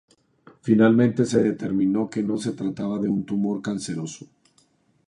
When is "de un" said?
2.97-3.23